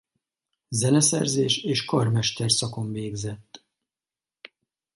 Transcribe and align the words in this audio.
Zeneszerzés 0.71 1.57
és 1.63 1.85
karmester 1.85 2.51
szakon 2.51 2.91
végzett. 2.91 3.65